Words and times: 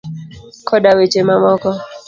koda 0.67 0.89
weche 0.97 1.21
mamoko. 1.29 1.69